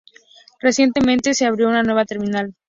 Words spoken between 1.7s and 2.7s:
nueva terminal.